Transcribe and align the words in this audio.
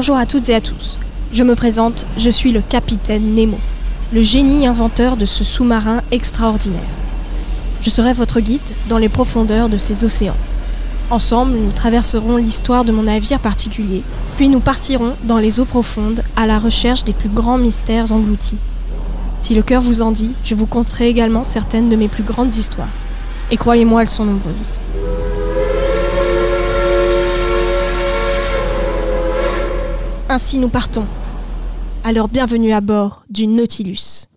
Bonjour 0.00 0.16
à 0.16 0.24
toutes 0.24 0.48
et 0.48 0.54
à 0.54 0.62
tous. 0.62 0.98
Je 1.30 1.42
me 1.42 1.54
présente, 1.54 2.06
je 2.16 2.30
suis 2.30 2.52
le 2.52 2.62
capitaine 2.62 3.34
Nemo, 3.34 3.58
le 4.14 4.22
génie 4.22 4.66
inventeur 4.66 5.18
de 5.18 5.26
ce 5.26 5.44
sous-marin 5.44 6.00
extraordinaire. 6.10 6.80
Je 7.82 7.90
serai 7.90 8.14
votre 8.14 8.40
guide 8.40 8.62
dans 8.88 8.96
les 8.96 9.10
profondeurs 9.10 9.68
de 9.68 9.76
ces 9.76 10.02
océans. 10.02 10.38
Ensemble, 11.10 11.52
nous 11.52 11.70
traverserons 11.72 12.38
l'histoire 12.38 12.86
de 12.86 12.92
mon 12.92 13.02
navire 13.02 13.40
particulier, 13.40 14.02
puis 14.38 14.48
nous 14.48 14.60
partirons 14.60 15.16
dans 15.24 15.36
les 15.36 15.60
eaux 15.60 15.66
profondes 15.66 16.24
à 16.34 16.46
la 16.46 16.58
recherche 16.58 17.04
des 17.04 17.12
plus 17.12 17.28
grands 17.28 17.58
mystères 17.58 18.10
engloutis. 18.10 18.56
Si 19.42 19.54
le 19.54 19.60
cœur 19.60 19.82
vous 19.82 20.00
en 20.00 20.12
dit, 20.12 20.30
je 20.44 20.54
vous 20.54 20.64
conterai 20.64 21.10
également 21.10 21.42
certaines 21.42 21.90
de 21.90 21.96
mes 21.96 22.08
plus 22.08 22.24
grandes 22.24 22.54
histoires. 22.54 22.88
Et 23.50 23.58
croyez-moi, 23.58 24.00
elles 24.00 24.08
sont 24.08 24.24
nombreuses. 24.24 24.78
Ainsi 30.32 30.58
nous 30.60 30.68
partons. 30.68 31.06
Alors 32.04 32.28
bienvenue 32.28 32.72
à 32.72 32.80
bord 32.80 33.24
du 33.30 33.48
Nautilus. 33.48 34.29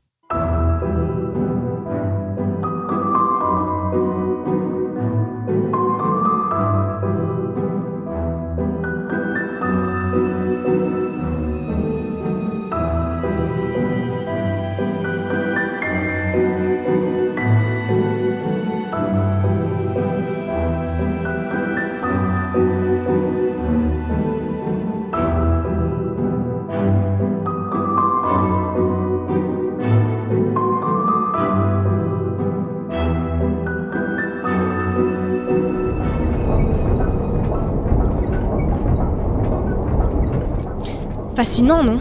Fascinant, 41.44 41.84
non? 41.84 42.00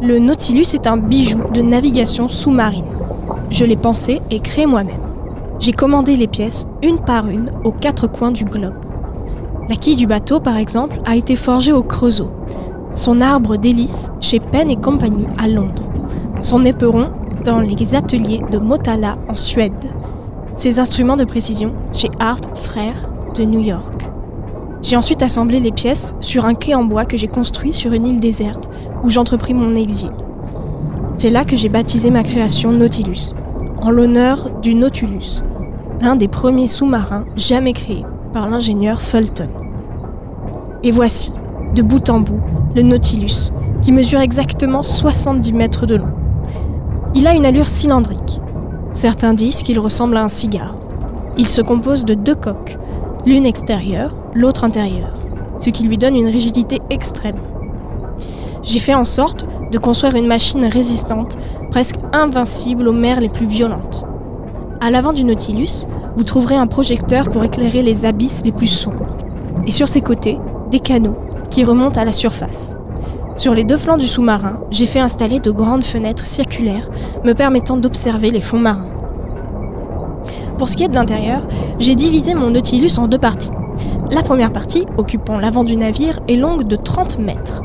Le 0.00 0.18
Nautilus 0.18 0.72
est 0.72 0.86
un 0.86 0.96
bijou 0.96 1.38
de 1.52 1.60
navigation 1.60 2.28
sous-marine. 2.28 2.86
Je 3.50 3.66
l'ai 3.66 3.76
pensé 3.76 4.22
et 4.30 4.40
créé 4.40 4.64
moi-même. 4.64 5.02
J'ai 5.58 5.72
commandé 5.72 6.16
les 6.16 6.26
pièces 6.26 6.66
une 6.82 6.98
par 6.98 7.28
une 7.28 7.52
aux 7.62 7.72
quatre 7.72 8.06
coins 8.06 8.30
du 8.30 8.46
globe. 8.46 8.72
La 9.68 9.76
quille 9.76 9.96
du 9.96 10.06
bateau, 10.06 10.40
par 10.40 10.56
exemple, 10.56 10.98
a 11.04 11.14
été 11.14 11.36
forgée 11.36 11.74
au 11.74 11.82
Creusot. 11.82 12.30
Son 12.94 13.20
arbre 13.20 13.58
d'hélice 13.58 14.08
chez 14.22 14.40
Penn 14.40 14.70
et 14.70 14.76
compagnie 14.76 15.26
à 15.36 15.46
Londres. 15.46 15.90
Son 16.40 16.64
éperon 16.64 17.10
dans 17.44 17.60
les 17.60 17.94
ateliers 17.94 18.40
de 18.50 18.56
Motala 18.56 19.18
en 19.28 19.36
Suède. 19.36 19.92
Ses 20.54 20.78
instruments 20.78 21.18
de 21.18 21.24
précision 21.24 21.74
chez 21.92 22.08
Hart 22.18 22.56
Frères 22.56 23.10
de 23.34 23.44
New 23.44 23.60
York. 23.60 24.10
J'ai 24.82 24.96
ensuite 24.96 25.22
assemblé 25.22 25.60
les 25.60 25.72
pièces 25.72 26.14
sur 26.20 26.46
un 26.46 26.54
quai 26.54 26.74
en 26.74 26.84
bois 26.84 27.04
que 27.04 27.16
j'ai 27.16 27.28
construit 27.28 27.72
sur 27.72 27.92
une 27.92 28.06
île 28.06 28.20
déserte 28.20 28.70
où 29.04 29.10
j'entrepris 29.10 29.52
mon 29.52 29.74
exil. 29.74 30.10
C'est 31.16 31.30
là 31.30 31.44
que 31.44 31.54
j'ai 31.54 31.68
baptisé 31.68 32.10
ma 32.10 32.22
création 32.22 32.72
Nautilus, 32.72 33.34
en 33.82 33.90
l'honneur 33.90 34.48
du 34.62 34.74
Nautilus, 34.74 35.42
l'un 36.00 36.16
des 36.16 36.28
premiers 36.28 36.66
sous-marins 36.66 37.26
jamais 37.36 37.74
créés 37.74 38.06
par 38.32 38.48
l'ingénieur 38.48 39.02
Fulton. 39.02 39.48
Et 40.82 40.92
voici, 40.92 41.34
de 41.74 41.82
bout 41.82 42.08
en 42.08 42.20
bout, 42.20 42.40
le 42.74 42.80
Nautilus, 42.80 43.52
qui 43.82 43.92
mesure 43.92 44.20
exactement 44.20 44.82
70 44.82 45.52
mètres 45.52 45.84
de 45.84 45.96
long. 45.96 46.12
Il 47.14 47.26
a 47.26 47.34
une 47.34 47.44
allure 47.44 47.68
cylindrique. 47.68 48.40
Certains 48.92 49.34
disent 49.34 49.62
qu'il 49.62 49.78
ressemble 49.78 50.16
à 50.16 50.24
un 50.24 50.28
cigare. 50.28 50.76
Il 51.36 51.46
se 51.46 51.60
compose 51.60 52.06
de 52.06 52.14
deux 52.14 52.34
coques, 52.34 52.78
l'une 53.26 53.46
extérieure, 53.46 54.14
l'autre 54.34 54.64
intérieure, 54.64 55.14
ce 55.58 55.70
qui 55.70 55.84
lui 55.84 55.98
donne 55.98 56.16
une 56.16 56.28
rigidité 56.28 56.78
extrême. 56.90 57.38
J'ai 58.62 58.78
fait 58.78 58.94
en 58.94 59.04
sorte 59.04 59.46
de 59.70 59.78
construire 59.78 60.16
une 60.16 60.26
machine 60.26 60.64
résistante, 60.64 61.38
presque 61.70 61.96
invincible 62.12 62.88
aux 62.88 62.92
mers 62.92 63.20
les 63.20 63.28
plus 63.28 63.46
violentes. 63.46 64.04
À 64.80 64.90
l'avant 64.90 65.12
du 65.12 65.24
Nautilus, 65.24 65.86
vous 66.16 66.24
trouverez 66.24 66.56
un 66.56 66.66
projecteur 66.66 67.30
pour 67.30 67.44
éclairer 67.44 67.82
les 67.82 68.06
abysses 68.06 68.42
les 68.44 68.52
plus 68.52 68.66
sombres. 68.66 69.16
Et 69.66 69.70
sur 69.70 69.88
ses 69.88 70.00
côtés, 70.00 70.38
des 70.70 70.80
canaux 70.80 71.16
qui 71.50 71.64
remontent 71.64 72.00
à 72.00 72.04
la 72.04 72.12
surface. 72.12 72.76
Sur 73.36 73.54
les 73.54 73.64
deux 73.64 73.76
flancs 73.76 73.96
du 73.96 74.06
sous-marin, 74.06 74.60
j'ai 74.70 74.86
fait 74.86 75.00
installer 75.00 75.40
de 75.40 75.50
grandes 75.50 75.84
fenêtres 75.84 76.26
circulaires 76.26 76.90
me 77.24 77.32
permettant 77.32 77.76
d'observer 77.76 78.30
les 78.30 78.40
fonds 78.40 78.58
marins. 78.58 78.99
Pour 80.60 80.68
ce 80.68 80.76
qui 80.76 80.84
est 80.84 80.88
de 80.88 80.94
l'intérieur, 80.94 81.48
j'ai 81.78 81.94
divisé 81.94 82.34
mon 82.34 82.50
Nautilus 82.50 82.98
en 82.98 83.08
deux 83.08 83.16
parties. 83.16 83.48
La 84.10 84.22
première 84.22 84.52
partie, 84.52 84.84
occupant 84.98 85.38
l'avant 85.38 85.64
du 85.64 85.74
navire, 85.74 86.20
est 86.28 86.36
longue 86.36 86.64
de 86.64 86.76
30 86.76 87.18
mètres. 87.18 87.62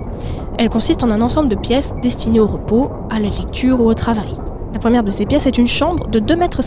Elle 0.57 0.69
consiste 0.69 1.03
en 1.03 1.11
un 1.11 1.19
ensemble 1.19 1.49
de 1.49 1.55
pièces 1.55 1.91
destinées 2.01 2.39
au 2.39 2.47
repos, 2.47 2.89
à 3.09 3.19
la 3.19 3.27
lecture 3.27 3.81
ou 3.81 3.89
au 3.89 3.93
travail. 3.93 4.37
La 4.71 4.79
première 4.79 5.03
de 5.03 5.11
ces 5.11 5.25
pièces 5.25 5.45
est 5.45 5.57
une 5.57 5.67
chambre 5.67 6.07
de 6.07 6.21
2,50 6.21 6.37
mètres. 6.37 6.63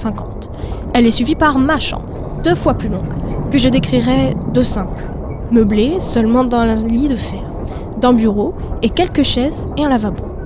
Elle 0.93 1.07
est 1.07 1.11
suivie 1.11 1.35
par 1.35 1.59
ma 1.59 1.79
chambre, 1.79 2.05
deux 2.45 2.55
fois 2.55 2.75
plus 2.75 2.91
longue, 2.91 3.15
que 3.51 3.57
je 3.57 3.71
décrirais 3.71 4.35
de 4.53 4.63
simple. 4.63 5.09
Meublée 5.51 5.97
seulement 5.99 6.45
d'un 6.45 6.75
lit 6.75 7.09
de 7.09 7.17
fer, 7.17 7.41
d'un 8.03 8.13
bureau 8.13 8.53
et 8.83 8.91
quelques 8.91 9.23
chaises 9.23 9.67
et 9.79 9.85
un 9.87 9.89
lavabo. 9.89 10.38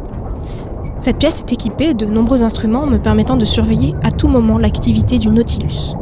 Cette 1.03 1.19
pièce 1.19 1.41
est 1.41 1.53
équipée 1.53 1.95
de 1.95 2.07
nombreux 2.07 2.45
instruments 2.45 2.87
me 2.87 2.99
permettant 2.99 3.35
de 3.35 3.45
surveiller 3.45 3.93
à 4.05 4.13
tout 4.13 4.29
moment 4.29 4.57
l'activité 4.57 5.19
du 5.19 5.31
Nautilus. 5.31 5.97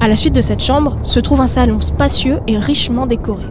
À 0.00 0.08
la 0.08 0.16
suite 0.16 0.34
de 0.34 0.40
cette 0.40 0.60
chambre 0.60 0.96
se 1.04 1.20
trouve 1.20 1.40
un 1.40 1.46
salon 1.46 1.80
spacieux 1.80 2.40
et 2.48 2.58
richement 2.58 3.06
décoré. 3.06 3.44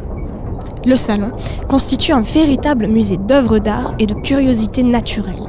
Le 0.85 0.97
salon 0.97 1.31
constitue 1.69 2.11
un 2.11 2.19
véritable 2.19 2.87
musée 2.87 3.15
d'œuvres 3.15 3.59
d'art 3.59 3.93
et 3.97 4.07
de 4.07 4.13
curiosités 4.13 4.83
naturelles. 4.83 5.47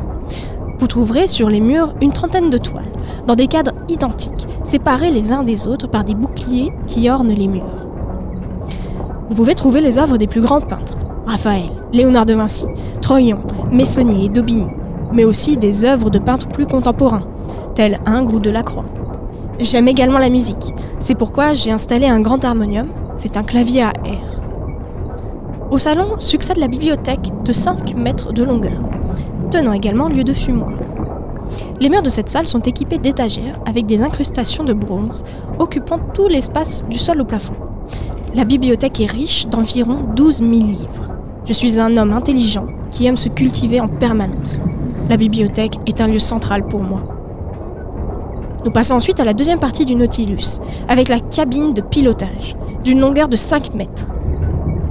Vous 0.79 0.87
trouverez 0.87 1.27
sur 1.27 1.50
les 1.50 1.59
murs 1.59 1.93
une 2.00 2.12
trentaine 2.12 2.49
de 2.49 2.59
toiles, 2.59 2.93
dans 3.27 3.35
des 3.35 3.49
cadres 3.49 3.75
identiques, 3.88 4.47
séparés 4.62 5.11
les 5.11 5.33
uns 5.33 5.43
des 5.43 5.67
autres 5.67 5.88
par 5.88 6.05
des 6.05 6.15
boucliers 6.15 6.73
qui 6.87 7.11
ornent 7.11 7.35
les 7.35 7.49
murs. 7.49 7.88
Vous 9.29 9.35
pouvez 9.35 9.56
trouver 9.56 9.81
les 9.81 9.99
œuvres 9.99 10.17
des 10.17 10.29
plus 10.29 10.43
grands 10.43 10.61
peintres, 10.61 10.97
Raphaël, 11.27 11.71
Léonard 11.93 12.25
de 12.25 12.35
Vinci, 12.35 12.67
Troyon, 13.03 13.41
Messonnier 13.71 14.27
et 14.27 14.29
Daubigny, 14.29 14.71
mais 15.13 15.25
aussi 15.25 15.57
des 15.57 15.85
œuvres 15.85 16.09
de 16.09 16.21
peintres 16.21 16.49
plus 16.49 16.67
contemporains, 16.67 17.27
tels 17.75 17.99
Ingres 18.07 18.35
ou 18.35 18.39
Delacroix. 18.39 18.85
J'aime 19.59 19.89
également 19.89 20.19
la 20.19 20.31
musique, 20.31 20.73
c'est 21.01 21.17
pourquoi 21.17 21.53
j'ai 21.53 21.73
installé 21.73 22.07
un 22.07 22.21
grand 22.21 22.45
harmonium, 22.45 22.89
c'est 23.15 23.37
un 23.37 23.43
clavier 23.43 23.83
à 23.83 23.93
air. 24.05 24.41
Au 25.71 25.79
salon 25.79 26.21
succède 26.21 26.59
la 26.59 26.69
bibliothèque 26.69 27.33
de 27.45 27.53
5 27.53 27.97
mètres 27.97 28.33
de 28.33 28.45
longueur, 28.45 28.81
tenant 29.51 29.73
également 29.73 30.09
lieu 30.09 30.23
de 30.23 30.33
fumoir. 30.33 30.73
Les 31.81 31.89
murs 31.89 32.03
de 32.03 32.11
cette 32.11 32.29
salle 32.29 32.47
sont 32.47 32.61
équipés 32.61 32.99
d'étagères 32.99 33.59
avec 33.67 33.87
des 33.87 34.01
incrustations 34.03 34.65
de 34.65 34.75
bronze 34.75 35.25
occupant 35.59 35.99
tout 36.15 36.29
l'espace 36.29 36.87
du 36.89 36.99
sol 36.99 37.21
au 37.21 37.25
plafond. 37.25 37.55
La 38.35 38.45
bibliothèque 38.45 39.01
est 39.01 39.11
riche 39.11 39.47
d'environ 39.49 40.05
12 40.15 40.39
000 40.39 40.51
livres. 40.51 41.16
Je 41.47 41.53
suis 41.53 41.79
un 41.79 41.97
homme 41.97 42.13
intelligent 42.13 42.67
qui 42.91 43.07
aime 43.07 43.17
se 43.17 43.29
cultiver 43.29 43.81
en 43.81 43.87
permanence. 43.87 44.61
La 45.09 45.17
bibliothèque 45.17 45.77
est 45.87 46.01
un 46.01 46.09
lieu 46.09 46.19
central 46.19 46.67
pour 46.67 46.83
moi. 46.83 47.03
Nous 48.65 48.73
passons 48.73 48.95
ensuite 48.95 49.21
à 49.21 49.25
la 49.25 49.33
deuxième 49.33 49.61
partie 49.61 49.85
du 49.85 49.95
Nautilus, 49.95 50.59
avec 50.89 51.09
la 51.09 51.21
cabine 51.21 51.73
de 51.73 51.81
pilotage, 51.81 52.57
d'une 52.83 52.99
longueur 52.99 53.29
de 53.29 53.37
5 53.37 53.75
mètres. 53.75 54.09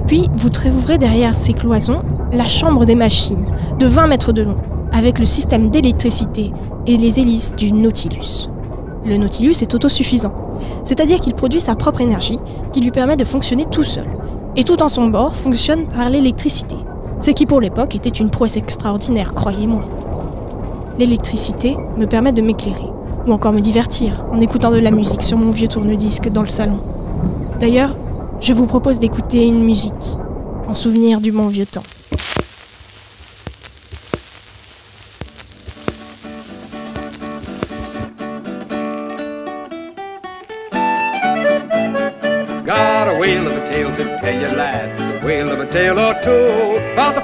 Puis 0.06 0.30
vous 0.34 0.48
trouverez 0.48 0.96
derrière 0.96 1.34
ces 1.34 1.52
cloisons 1.52 2.00
la 2.32 2.46
chambre 2.46 2.86
des 2.86 2.94
machines, 2.94 3.44
de 3.78 3.86
20 3.86 4.06
mètres 4.06 4.32
de 4.32 4.40
long, 4.40 4.56
avec 4.92 5.18
le 5.18 5.26
système 5.26 5.68
d'électricité 5.68 6.52
et 6.86 6.96
les 6.96 7.20
hélices 7.20 7.54
du 7.54 7.70
Nautilus. 7.70 8.48
Le 9.04 9.18
Nautilus 9.18 9.56
est 9.60 9.74
autosuffisant, 9.74 10.32
c'est-à-dire 10.84 11.20
qu'il 11.20 11.34
produit 11.34 11.60
sa 11.60 11.74
propre 11.74 12.00
énergie 12.00 12.38
qui 12.72 12.80
lui 12.80 12.92
permet 12.92 13.16
de 13.16 13.24
fonctionner 13.24 13.66
tout 13.66 13.84
seul, 13.84 14.06
et 14.56 14.64
tout 14.64 14.82
en 14.82 14.88
son 14.88 15.08
bord 15.08 15.36
fonctionne 15.36 15.86
par 15.86 16.08
l'électricité, 16.08 16.76
ce 17.20 17.30
qui 17.30 17.46
pour 17.46 17.60
l'époque 17.60 17.94
était 17.94 18.08
une 18.08 18.30
prouesse 18.30 18.56
extraordinaire, 18.56 19.34
croyez-moi. 19.34 19.84
L'électricité 20.98 21.76
me 21.96 22.06
permet 22.06 22.32
de 22.32 22.42
m'éclairer, 22.42 22.90
ou 23.26 23.32
encore 23.32 23.52
me 23.52 23.60
divertir 23.60 24.24
en 24.30 24.40
écoutant 24.40 24.70
de 24.70 24.78
la 24.78 24.90
musique 24.90 25.22
sur 25.22 25.36
mon 25.36 25.50
vieux 25.50 25.68
tourne-disque 25.68 26.30
dans 26.30 26.42
le 26.42 26.48
salon. 26.48 26.78
D'ailleurs, 27.60 27.94
je 28.40 28.52
vous 28.52 28.66
propose 28.66 28.98
d'écouter 28.98 29.44
une 29.44 29.62
musique, 29.62 30.16
en 30.68 30.74
souvenir 30.74 31.20
du 31.20 31.32
bon 31.32 31.48
vieux 31.48 31.66
temps. 31.66 31.82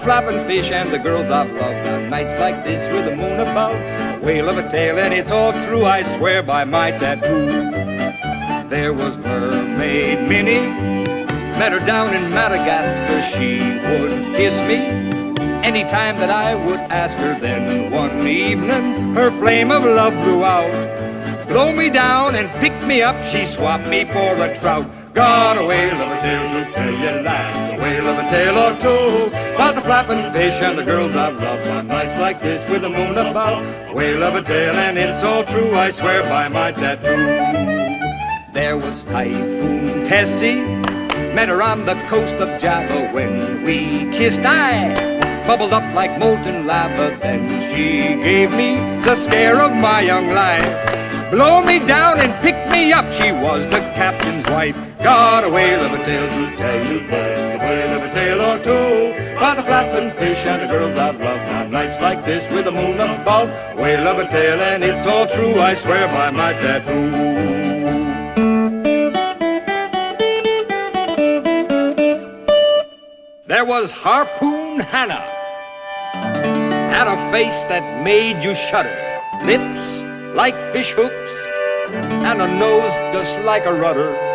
Flapping 0.03 0.45
fish 0.47 0.71
and 0.73 0.93
the 0.93 0.99
girls 0.99 1.31
I've 1.31 1.51
loved. 1.53 1.87
On 1.87 2.11
nights 2.11 2.39
like 2.41 2.65
this 2.65 2.87
with 2.89 3.05
the 3.05 3.17
moon 3.17 3.39
above. 3.39 3.75
A 3.75 4.19
whale 4.21 4.49
of 4.49 4.59
a 4.59 4.69
tale, 4.69 4.99
and 4.99 5.15
it's 5.15 5.31
all 5.31 5.53
true. 5.53 5.85
I 5.85 6.03
swear 6.03 6.43
by 6.43 6.65
my 6.65 6.91
tattoo. 6.91 7.47
There 8.69 8.93
was 8.93 9.17
Mermaid 9.19 10.29
Minnie. 10.29 10.67
Met 11.59 11.73
her 11.73 11.87
down 11.87 12.15
in 12.15 12.31
Madagascar. 12.31 13.23
She 13.37 13.61
would 13.61 14.35
kiss 14.35 14.61
me 14.63 14.77
anytime 15.63 16.17
that 16.17 16.31
I 16.31 16.55
would 16.55 16.81
ask 16.81 17.17
her. 17.19 17.39
Then 17.39 17.93
one 17.93 18.27
evening, 18.27 19.15
her 19.15 19.31
flame 19.31 19.71
of 19.71 19.85
love 19.85 20.15
blew 20.25 20.45
out. 20.45 21.47
Blow 21.47 21.73
me 21.73 21.91
down 21.91 22.35
and 22.35 22.51
pick 22.61 22.75
me 22.87 23.03
up. 23.03 23.23
She 23.23 23.47
swapped 23.47 23.87
me 23.87 24.05
for 24.05 24.35
a 24.35 24.59
trout. 24.59 24.87
Got 25.15 25.59
a 25.59 25.65
whale 25.65 26.01
of 26.01 26.11
a 26.11 26.21
tale 26.21 26.65
to 26.65 26.73
tell 26.73 26.91
you, 26.91 27.23
lads. 27.23 27.72
Whale 27.83 28.07
of 28.07 28.17
a 28.17 28.31
tale 28.31 28.59
or 28.59 28.79
two 28.79 29.27
about 29.57 29.75
the 29.75 29.81
flapping 29.81 30.33
fish 30.33 30.55
and 30.63 30.79
the 30.79 30.85
girls 30.85 31.17
I've 31.17 31.35
loved 31.35 31.67
on 31.67 31.89
nights 31.89 32.17
like 32.21 32.41
this 32.41 32.63
with 32.71 32.83
the 32.83 32.89
moon 32.89 33.19
above. 33.19 33.61
A 33.89 33.93
whale 33.93 34.23
of 34.23 34.37
a 34.37 34.43
tale, 34.43 34.77
and 34.77 34.97
it's 34.97 35.25
all 35.25 35.43
true. 35.43 35.75
I 35.75 35.91
swear 35.91 36.23
by 36.23 36.47
my 36.47 36.71
tattoo. 36.71 38.53
There 38.53 38.79
was 38.79 39.05
Typhoon 39.05 40.05
Tessie. 40.05 40.61
Met 41.35 41.49
her 41.49 41.61
on 41.61 41.85
the 41.85 41.97
coast 42.09 42.35
of 42.35 42.61
Java 42.61 43.09
when 43.13 43.65
we 43.65 44.17
kissed. 44.17 44.43
I 44.45 45.45
bubbled 45.45 45.73
up 45.73 45.83
like 45.93 46.17
molten 46.21 46.69
lava. 46.69 47.19
Then 47.21 47.75
she 47.75 48.15
gave 48.23 48.53
me 48.53 48.77
the 49.03 49.17
scare 49.17 49.61
of 49.61 49.73
my 49.73 50.03
young 50.03 50.31
life. 50.31 51.31
Blow 51.33 51.61
me 51.65 51.81
down 51.81 52.21
and 52.21 52.33
pick 52.43 52.55
me 52.71 52.93
up. 52.93 53.11
She 53.13 53.33
was 53.33 53.65
the 53.71 53.81
captain's 53.99 54.49
wife. 54.51 54.92
Got 55.03 55.43
a 55.43 55.49
whale 55.49 55.81
of 55.81 55.93
a 55.93 56.05
tale 56.05 56.29
to 56.29 56.57
tell 56.57 56.85
you, 56.85 57.01
boys. 57.01 57.11
A 57.11 57.59
whale 57.59 57.97
of 57.97 58.03
a 58.05 58.15
tale 58.15 58.41
or 58.41 58.63
two. 58.63 59.37
About 59.37 59.57
the 59.57 59.65
flapping 59.65 60.13
fish 60.13 60.47
and 60.47 60.63
the 60.63 60.67
girls 60.69 60.97
I've 60.97 61.19
loved 61.19 61.49
on 61.51 61.71
nights 61.73 62.01
like 62.01 62.25
this 62.25 62.49
with 62.53 62.67
the 62.67 62.71
moon 62.71 63.01
above. 63.01 63.49
Whale 63.77 64.07
of 64.07 64.19
a 64.19 64.29
tale 64.29 64.61
and 64.61 64.85
it's 64.85 65.05
all 65.05 65.27
true. 65.27 65.61
I 65.61 65.75
swear 65.75 66.07
by 66.07 66.31
my 66.31 66.53
tattoo. 66.53 67.11
There 73.47 73.65
was 73.65 73.91
Harpoon 73.91 74.79
Hannah. 74.79 75.27
Had 76.95 77.09
a 77.09 77.17
face 77.33 77.65
that 77.65 78.05
made 78.05 78.41
you 78.41 78.55
shudder. 78.55 78.97
Lips 79.45 80.03
like 80.37 80.55
fish 80.73 80.93
hooks, 80.93 81.13
and 81.93 82.41
a 82.41 82.47
nose 82.57 82.95
just 83.13 83.37
like 83.41 83.67
a 83.67 83.75
rudder. 83.75 84.32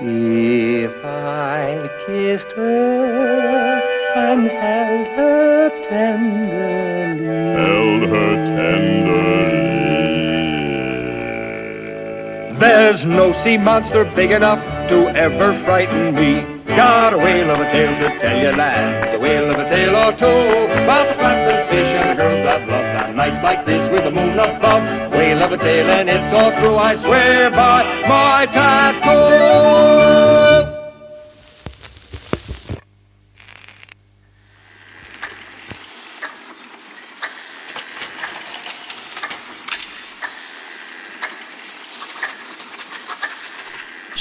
If 0.00 1.04
I 1.04 1.88
kissed 2.04 2.50
her 2.52 3.80
and 4.16 4.46
held 4.48 5.06
her 5.16 5.70
tenderly, 5.88 7.24
held 7.54 8.02
her 8.10 8.34
tenderly. 8.56 9.34
there's 12.58 13.04
no 13.04 13.32
sea 13.32 13.56
monster 13.56 14.04
big 14.16 14.30
enough 14.32 14.60
to 14.88 15.08
ever 15.10 15.52
frighten 15.52 16.14
me. 16.14 16.44
Got 16.66 17.12
a 17.14 17.18
whale 17.18 17.50
of 17.50 17.60
a 17.60 17.70
tale 17.70 17.94
to 18.00 18.18
tell 18.18 18.36
you, 18.36 18.50
lads, 18.56 19.14
a 19.14 19.18
whale 19.18 19.50
of 19.50 19.58
a 19.58 19.64
tale 19.64 19.94
or 19.94 20.12
two 20.12 20.82
about 20.82 21.06
the 21.08 21.14
flapping 21.14 21.68
fish 21.70 21.88
and 21.98 22.10
the 22.10 22.16
girls 22.20 22.44
I've 22.44 22.68
loved 22.68 23.04
on 23.04 23.16
nights 23.16 23.42
like 23.44 23.64
this 23.64 23.88
with 23.90 24.02
the 24.02 24.10
moon 24.10 24.38
above. 24.38 24.82
Whale 25.12 25.42
of 25.42 25.52
a 25.52 25.56
tale, 25.56 25.86
and 25.86 26.08
it's 26.08 26.34
all 26.34 26.50
true. 26.60 26.76
I 26.76 26.94
swear 26.94 27.50
by 27.50 27.84
my 28.08 28.46
tattoo. 28.46 29.23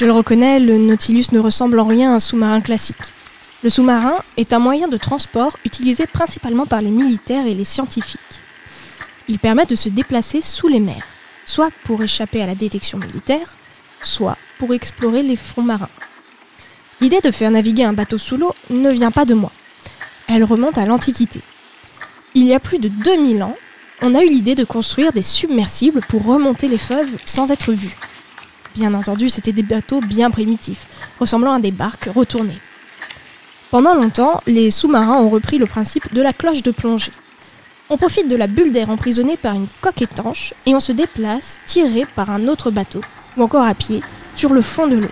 Je 0.04 0.06
le 0.06 0.12
reconnais, 0.12 0.60
le 0.60 0.78
Nautilus 0.78 1.28
ne 1.32 1.40
ressemble 1.40 1.80
en 1.80 1.86
rien 1.86 2.12
à 2.12 2.16
un 2.16 2.20
sous-marin 2.20 2.60
classique. 2.60 2.98
Le 3.64 3.70
sous-marin 3.70 4.16
est 4.36 4.52
un 4.52 4.60
moyen 4.60 4.90
de 4.90 4.98
transport 4.98 5.58
utilisé 5.64 6.08
principalement 6.08 6.66
par 6.66 6.82
les 6.82 6.90
militaires 6.90 7.48
et 7.48 7.54
les 7.54 7.64
scientifiques. 7.64 8.20
Il 9.30 9.40
permet 9.40 9.66
de 9.66 9.76
se 9.76 9.88
déplacer 9.88 10.42
sous 10.42 10.68
les 10.68 10.82
mers, 10.82 11.08
soit 11.46 11.70
pour 11.86 12.04
échapper 12.04 12.42
à 12.42 12.48
la 12.48 12.54
détection 12.54 12.98
militaire, 12.98 13.56
soit 14.02 14.36
pour 14.58 14.74
explorer 14.74 15.24
les 15.24 15.38
fonds 15.38 15.62
marins. 15.62 15.88
L'idée 17.00 17.22
de 17.22 17.32
faire 17.32 17.52
naviguer 17.52 17.86
un 17.86 17.94
bateau 17.94 18.18
sous 18.18 18.36
l'eau 18.36 18.52
ne 18.72 18.90
vient 18.90 19.12
pas 19.12 19.24
de 19.24 19.36
moi. 19.36 19.54
Elle 20.28 20.44
remonte 20.44 20.78
à 20.78 20.86
l'Antiquité. 20.86 21.40
Il 22.34 22.44
y 22.44 22.54
a 22.54 22.60
plus 22.60 22.80
de 22.80 22.90
2000 22.90 23.42
ans, 23.42 23.56
on 24.02 24.16
a 24.16 24.24
eu 24.26 24.28
l'idée 24.28 24.56
de 24.56 24.66
construire 24.66 25.14
des 25.14 25.24
submersibles 25.24 26.02
pour 26.10 26.26
remonter 26.26 26.68
les 26.68 26.78
feuilles 26.78 27.16
sans 27.26 27.52
être 27.52 27.72
vus. 27.72 27.96
Bien 28.76 28.94
entendu, 28.96 29.30
c'était 29.30 29.52
des 29.52 29.62
bateaux 29.62 30.00
bien 30.00 30.32
primitifs, 30.32 30.88
ressemblant 31.20 31.54
à 31.54 31.60
des 31.60 31.72
barques 31.72 32.10
retournées. 32.14 32.60
Pendant 33.70 33.94
longtemps, 33.94 34.42
les 34.48 34.72
sous-marins 34.72 35.22
ont 35.22 35.30
repris 35.30 35.58
le 35.58 35.68
principe 35.68 36.14
de 36.14 36.22
la 36.22 36.34
cloche 36.34 36.64
de 36.64 36.72
plongée. 36.72 37.12
On 37.90 37.98
profite 37.98 38.28
de 38.28 38.36
la 38.36 38.48
bulle 38.48 38.72
d'air 38.72 38.90
emprisonnée 38.90 39.38
par 39.38 39.54
une 39.54 39.68
coque 39.82 40.02
étanche 40.02 40.54
et 40.66 40.74
on 40.74 40.80
se 40.80 40.92
déplace 40.92 41.60
tiré 41.66 42.06
par 42.16 42.32
un 42.32 42.48
autre 42.48 42.72
bateau, 42.72 43.02
ou 43.38 43.44
encore 43.44 43.66
à 43.66 43.76
pied, 43.76 44.02
sur 44.36 44.54
le 44.54 44.62
fond 44.62 44.88
de 44.88 44.96
l'eau. 44.96 45.12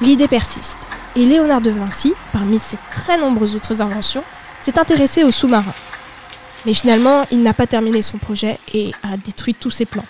L'idée 0.00 0.28
persiste, 0.28 0.78
et 1.16 1.24
Léonard 1.24 1.60
de 1.60 1.70
Vinci, 1.70 2.14
parmi 2.32 2.58
ses 2.58 2.78
très 2.92 3.18
nombreuses 3.18 3.56
autres 3.56 3.82
inventions, 3.82 4.22
s'est 4.60 4.78
intéressé 4.78 5.24
aux 5.24 5.32
sous-marins. 5.32 5.74
Mais 6.64 6.74
finalement, 6.74 7.24
il 7.32 7.42
n'a 7.42 7.54
pas 7.54 7.66
terminé 7.66 8.02
son 8.02 8.18
projet 8.18 8.60
et 8.72 8.92
a 9.02 9.16
détruit 9.16 9.54
tous 9.54 9.70
ses 9.70 9.84
plans. 9.84 10.04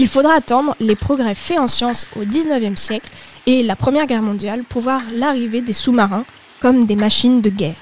Il 0.00 0.06
faudra 0.06 0.34
attendre 0.34 0.76
les 0.78 0.94
progrès 0.94 1.34
faits 1.34 1.58
en 1.58 1.66
sciences 1.66 2.06
au 2.14 2.22
19e 2.22 2.76
siècle 2.76 3.10
et 3.46 3.64
la 3.64 3.74
Première 3.74 4.06
Guerre 4.06 4.22
mondiale 4.22 4.62
pour 4.62 4.80
voir 4.80 5.02
l'arrivée 5.12 5.60
des 5.60 5.72
sous-marins 5.72 6.24
comme 6.60 6.84
des 6.84 6.94
machines 6.94 7.40
de 7.40 7.50
guerre. 7.50 7.74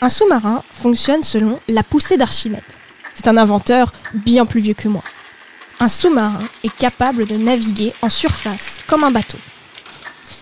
Un 0.00 0.08
sous-marin 0.08 0.62
fonctionne 0.72 1.22
selon 1.22 1.60
la 1.68 1.82
poussée 1.82 2.16
d'Archimède. 2.16 2.62
C'est 3.12 3.28
un 3.28 3.36
inventeur 3.36 3.92
bien 4.14 4.46
plus 4.46 4.60
vieux 4.60 4.74
que 4.74 4.88
moi. 4.88 5.02
Un 5.78 5.88
sous-marin 5.88 6.38
est 6.62 6.74
capable 6.74 7.26
de 7.26 7.36
naviguer 7.36 7.92
en 8.00 8.08
surface 8.08 8.80
comme 8.86 9.04
un 9.04 9.10
bateau. 9.10 9.38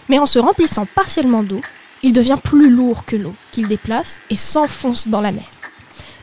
Mais 0.09 0.21
en 0.21 0.27
se 0.27 0.39
remplissant 0.39 0.87
partiellement 0.87 1.43
d'eau, 1.43 1.61
il 2.05 2.13
devient 2.13 2.39
plus 2.43 2.71
lourd 2.71 3.05
que 3.05 3.17
l'eau 3.17 3.35
qu'il 3.51 3.67
déplace 3.67 4.21
et 4.31 4.37
s'enfonce 4.37 5.09
dans 5.09 5.21
la 5.21 5.33
mer. 5.33 5.49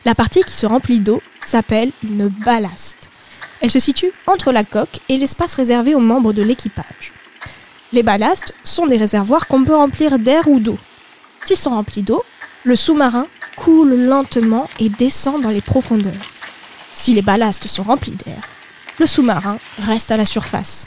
La 0.06 0.14
partie 0.14 0.42
qui 0.42 0.54
se 0.54 0.66
remplit 0.66 1.00
d'eau 1.00 1.22
s'appelle 1.44 1.92
une 2.02 2.28
ballaste. 2.28 3.09
Elle 3.60 3.70
se 3.70 3.78
situe 3.78 4.12
entre 4.26 4.52
la 4.52 4.64
coque 4.64 5.00
et 5.08 5.16
l'espace 5.16 5.54
réservé 5.54 5.94
aux 5.94 6.00
membres 6.00 6.32
de 6.32 6.42
l'équipage. 6.42 7.12
Les 7.92 8.02
ballastes 8.02 8.54
sont 8.64 8.86
des 8.86 8.96
réservoirs 8.96 9.46
qu'on 9.46 9.64
peut 9.64 9.74
remplir 9.74 10.18
d'air 10.18 10.48
ou 10.48 10.60
d'eau. 10.60 10.78
S'ils 11.44 11.56
sont 11.56 11.70
remplis 11.70 12.02
d'eau, 12.02 12.24
le 12.64 12.76
sous-marin 12.76 13.26
coule 13.56 13.94
lentement 13.94 14.68
et 14.78 14.88
descend 14.88 15.42
dans 15.42 15.50
les 15.50 15.60
profondeurs. 15.60 16.12
Si 16.94 17.12
les 17.14 17.22
ballastes 17.22 17.66
sont 17.66 17.82
remplis 17.82 18.16
d'air, 18.24 18.48
le 18.98 19.06
sous-marin 19.06 19.58
reste 19.82 20.10
à 20.10 20.16
la 20.16 20.26
surface. 20.26 20.86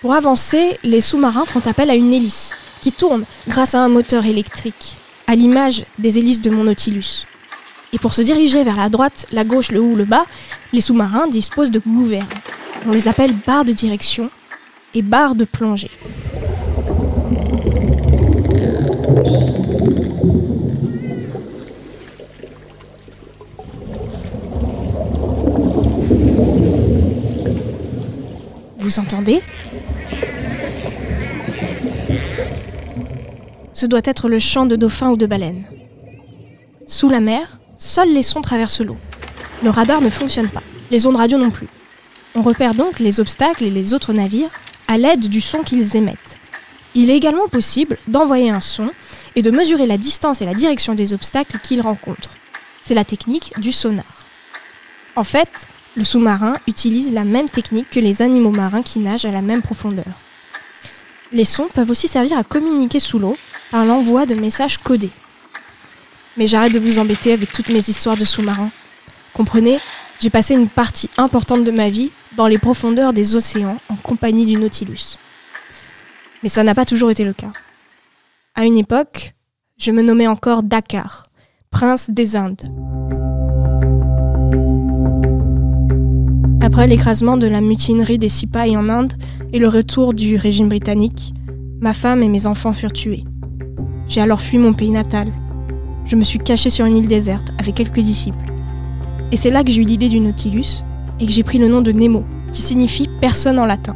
Pour 0.00 0.14
avancer, 0.14 0.78
les 0.84 1.00
sous-marins 1.00 1.44
font 1.44 1.66
appel 1.66 1.90
à 1.90 1.94
une 1.94 2.12
hélice 2.12 2.54
qui 2.80 2.92
tourne 2.92 3.24
grâce 3.48 3.74
à 3.74 3.80
un 3.80 3.88
moteur 3.88 4.26
électrique, 4.26 4.96
à 5.26 5.34
l'image 5.34 5.84
des 5.98 6.18
hélices 6.18 6.40
de 6.40 6.50
mon 6.50 6.64
Nautilus. 6.64 7.26
Et 7.92 7.98
pour 7.98 8.14
se 8.14 8.20
diriger 8.22 8.64
vers 8.64 8.76
la 8.76 8.90
droite, 8.90 9.26
la 9.32 9.44
gauche, 9.44 9.72
le 9.72 9.80
haut 9.80 9.94
le 9.94 10.04
bas, 10.04 10.26
les 10.72 10.80
sous-marins 10.80 11.26
disposent 11.26 11.70
de 11.70 11.78
gouvernes. 11.78 12.26
On 12.86 12.92
les 12.92 13.08
appelle 13.08 13.32
barres 13.46 13.64
de 13.64 13.72
direction 13.72 14.30
et 14.94 15.02
barres 15.02 15.34
de 15.34 15.44
plongée. 15.44 15.90
Vous 28.78 28.98
entendez? 29.00 29.42
Ce 33.72 33.86
doit 33.86 34.00
être 34.04 34.28
le 34.28 34.38
chant 34.38 34.66
de 34.66 34.76
dauphins 34.76 35.10
ou 35.10 35.16
de 35.16 35.26
baleines. 35.26 35.64
Sous 36.86 37.08
la 37.08 37.20
mer, 37.20 37.58
seuls 37.78 38.12
les 38.12 38.22
sons 38.22 38.42
traversent 38.42 38.80
l'eau. 38.80 38.98
Le 39.62 39.70
radar 39.70 40.00
ne 40.00 40.10
fonctionne 40.10 40.48
pas, 40.48 40.62
les 40.90 41.06
ondes 41.06 41.16
radio 41.16 41.38
non 41.38 41.50
plus. 41.50 41.68
On 42.34 42.42
repère 42.42 42.74
donc 42.74 42.98
les 42.98 43.20
obstacles 43.20 43.64
et 43.64 43.70
les 43.70 43.94
autres 43.94 44.12
navires 44.12 44.50
à 44.86 44.98
l'aide 44.98 45.28
du 45.28 45.40
son 45.40 45.62
qu'ils 45.62 45.96
émettent. 45.96 46.38
Il 46.94 47.10
est 47.10 47.16
également 47.16 47.48
possible 47.48 47.96
d'envoyer 48.06 48.50
un 48.50 48.60
son 48.60 48.90
et 49.36 49.42
de 49.42 49.50
mesurer 49.50 49.86
la 49.86 49.98
distance 49.98 50.42
et 50.42 50.44
la 50.44 50.54
direction 50.54 50.94
des 50.94 51.12
obstacles 51.12 51.58
qu'ils 51.58 51.80
rencontrent. 51.80 52.30
C'est 52.82 52.94
la 52.94 53.04
technique 53.04 53.52
du 53.58 53.72
sonar. 53.72 54.04
En 55.14 55.24
fait, 55.24 55.48
le 55.96 56.04
sous-marin 56.04 56.54
utilise 56.66 57.12
la 57.12 57.24
même 57.24 57.48
technique 57.48 57.90
que 57.90 58.00
les 58.00 58.22
animaux 58.22 58.50
marins 58.50 58.82
qui 58.82 58.98
nagent 58.98 59.24
à 59.24 59.30
la 59.30 59.42
même 59.42 59.62
profondeur. 59.62 60.04
Les 61.32 61.44
sons 61.44 61.68
peuvent 61.72 61.90
aussi 61.90 62.08
servir 62.08 62.38
à 62.38 62.44
communiquer 62.44 63.00
sous 63.00 63.18
l'eau 63.18 63.36
par 63.70 63.84
l'envoi 63.84 64.24
de 64.24 64.34
messages 64.34 64.78
codés. 64.78 65.10
Mais 66.38 66.46
j'arrête 66.46 66.72
de 66.72 66.78
vous 66.78 67.00
embêter 67.00 67.32
avec 67.32 67.52
toutes 67.52 67.68
mes 67.70 67.80
histoires 67.80 68.16
de 68.16 68.24
sous-marins. 68.24 68.70
Comprenez, 69.34 69.80
j'ai 70.20 70.30
passé 70.30 70.54
une 70.54 70.68
partie 70.68 71.10
importante 71.18 71.64
de 71.64 71.72
ma 71.72 71.88
vie 71.88 72.12
dans 72.36 72.46
les 72.46 72.58
profondeurs 72.58 73.12
des 73.12 73.34
océans 73.34 73.78
en 73.88 73.96
compagnie 73.96 74.46
du 74.46 74.54
Nautilus. 74.54 75.18
Mais 76.44 76.48
ça 76.48 76.62
n'a 76.62 76.76
pas 76.76 76.84
toujours 76.84 77.10
été 77.10 77.24
le 77.24 77.32
cas. 77.32 77.52
À 78.54 78.64
une 78.64 78.76
époque, 78.76 79.34
je 79.78 79.90
me 79.90 80.00
nommais 80.00 80.28
encore 80.28 80.62
Dakar, 80.62 81.24
prince 81.72 82.08
des 82.08 82.36
Indes. 82.36 82.62
Après 86.62 86.86
l'écrasement 86.86 87.36
de 87.36 87.48
la 87.48 87.60
mutinerie 87.60 88.18
des 88.18 88.28
Sipais 88.28 88.76
en 88.76 88.88
Inde 88.88 89.14
et 89.52 89.58
le 89.58 89.66
retour 89.66 90.14
du 90.14 90.36
régime 90.36 90.68
britannique, 90.68 91.34
ma 91.80 91.92
femme 91.92 92.22
et 92.22 92.28
mes 92.28 92.46
enfants 92.46 92.72
furent 92.72 92.92
tués. 92.92 93.24
J'ai 94.06 94.20
alors 94.20 94.40
fui 94.40 94.58
mon 94.58 94.72
pays 94.72 94.90
natal. 94.92 95.32
Je 96.08 96.16
me 96.16 96.24
suis 96.24 96.38
caché 96.38 96.70
sur 96.70 96.86
une 96.86 96.96
île 96.96 97.06
déserte 97.06 97.50
avec 97.58 97.74
quelques 97.74 98.00
disciples. 98.00 98.50
Et 99.30 99.36
c'est 99.36 99.50
là 99.50 99.62
que 99.62 99.70
j'ai 99.70 99.82
eu 99.82 99.84
l'idée 99.84 100.08
du 100.08 100.20
Nautilus 100.20 100.82
et 101.20 101.26
que 101.26 101.32
j'ai 101.32 101.42
pris 101.42 101.58
le 101.58 101.68
nom 101.68 101.82
de 101.82 101.92
Nemo, 101.92 102.24
qui 102.50 102.62
signifie 102.62 103.10
personne 103.20 103.58
en 103.58 103.66
latin, 103.66 103.94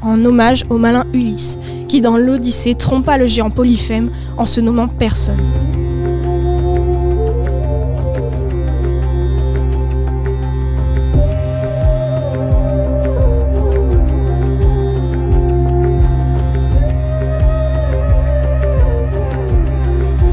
en 0.00 0.24
hommage 0.24 0.64
au 0.70 0.78
malin 0.78 1.04
Ulysse, 1.12 1.58
qui 1.86 2.00
dans 2.00 2.16
l'Odyssée 2.16 2.74
trompa 2.74 3.18
le 3.18 3.26
géant 3.26 3.50
Polyphème 3.50 4.10
en 4.38 4.46
se 4.46 4.62
nommant 4.62 4.88
personne. 4.88 5.36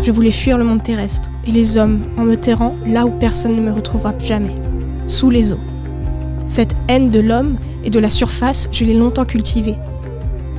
Je 0.07 0.13
voulais 0.13 0.31
fuir 0.31 0.57
le 0.57 0.63
monde 0.63 0.83
terrestre 0.83 1.29
et 1.45 1.51
les 1.51 1.77
hommes 1.77 2.01
en 2.17 2.23
me 2.23 2.37
terrant 2.37 2.77
là 2.85 3.05
où 3.05 3.11
personne 3.11 3.57
ne 3.57 3.61
me 3.61 3.73
retrouvera 3.73 4.17
jamais, 4.17 4.55
sous 5.05 5.29
les 5.29 5.51
eaux. 5.51 5.59
Cette 6.45 6.77
haine 6.87 7.11
de 7.11 7.19
l'homme 7.19 7.57
et 7.83 7.89
de 7.89 7.99
la 7.99 8.07
surface, 8.07 8.69
je 8.71 8.85
l'ai 8.85 8.93
longtemps 8.93 9.25
cultivée. 9.25 9.75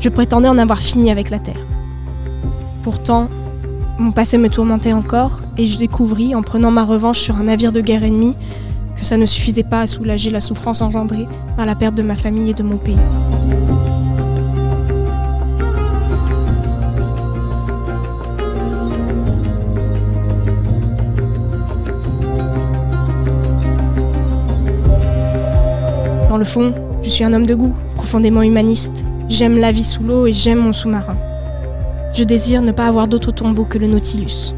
Je 0.00 0.10
prétendais 0.10 0.48
en 0.48 0.58
avoir 0.58 0.80
fini 0.80 1.10
avec 1.10 1.30
la 1.30 1.38
Terre. 1.38 1.66
Pourtant, 2.82 3.30
mon 3.98 4.12
passé 4.12 4.36
me 4.36 4.50
tourmentait 4.50 4.92
encore 4.92 5.38
et 5.56 5.66
je 5.66 5.78
découvris, 5.78 6.34
en 6.34 6.42
prenant 6.42 6.70
ma 6.70 6.84
revanche 6.84 7.20
sur 7.20 7.36
un 7.36 7.44
navire 7.44 7.72
de 7.72 7.80
guerre 7.80 8.04
ennemi, 8.04 8.36
que 8.98 9.06
ça 9.06 9.16
ne 9.16 9.24
suffisait 9.24 9.62
pas 9.62 9.80
à 9.80 9.86
soulager 9.86 10.28
la 10.28 10.40
souffrance 10.40 10.82
engendrée 10.82 11.26
par 11.56 11.64
la 11.64 11.74
perte 11.74 11.94
de 11.94 12.02
ma 12.02 12.16
famille 12.16 12.50
et 12.50 12.54
de 12.54 12.62
mon 12.62 12.76
pays. 12.76 12.98
Le 26.38 26.44
fond, 26.44 26.72
je 27.02 27.10
suis 27.10 27.24
un 27.24 27.32
homme 27.32 27.46
de 27.46 27.54
goût, 27.54 27.74
profondément 27.94 28.42
humaniste. 28.42 29.04
J'aime 29.28 29.58
la 29.58 29.72
vie 29.72 29.84
sous 29.84 30.02
l'eau 30.02 30.26
et 30.26 30.32
j'aime 30.32 30.58
mon 30.58 30.72
sous-marin. 30.72 31.16
Je 32.14 32.24
désire 32.24 32.62
ne 32.62 32.72
pas 32.72 32.86
avoir 32.86 33.08
d'autre 33.08 33.32
tombeau 33.32 33.64
que 33.64 33.78
le 33.78 33.86
Nautilus. 33.86 34.54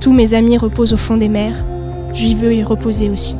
Tous 0.00 0.12
mes 0.12 0.34
amis 0.34 0.56
reposent 0.56 0.92
au 0.92 0.96
fond 0.96 1.16
des 1.16 1.28
mers. 1.28 1.64
J'y 2.12 2.34
veux 2.34 2.54
y 2.54 2.62
reposer 2.62 3.10
aussi. 3.10 3.36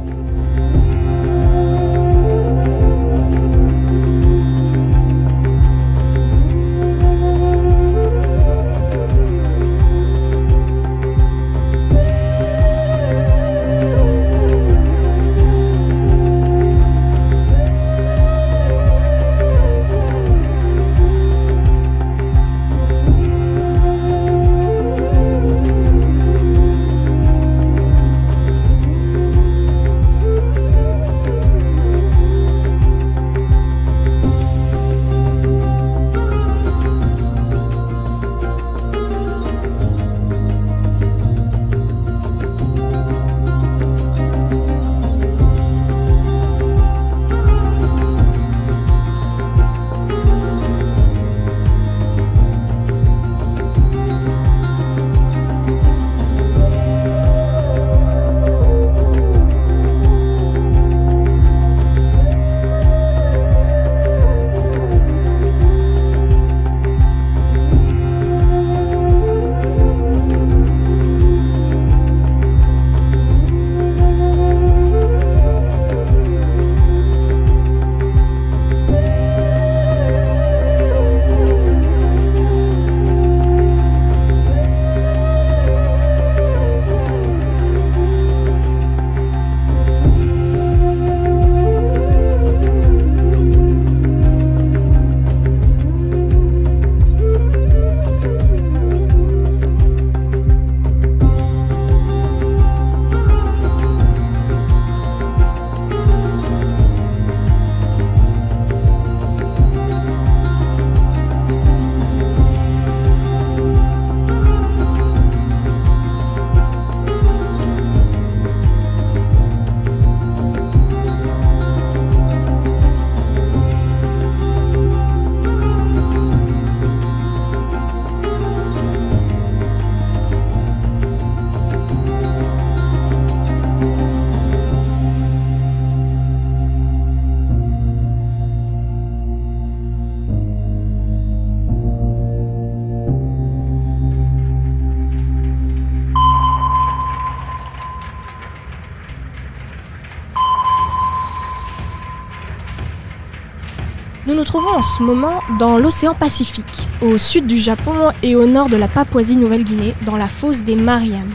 Trouvons 154.46 154.76
en 154.76 154.82
ce 154.82 155.02
moment 155.02 155.42
dans 155.58 155.76
l'océan 155.76 156.14
Pacifique, 156.14 156.86
au 157.02 157.18
sud 157.18 157.48
du 157.48 157.56
Japon 157.56 158.12
et 158.22 158.36
au 158.36 158.46
nord 158.46 158.68
de 158.68 158.76
la 158.76 158.86
Papouasie-Nouvelle-Guinée, 158.86 159.94
dans 160.06 160.16
la 160.16 160.28
fosse 160.28 160.62
des 160.62 160.76
Mariannes, 160.76 161.34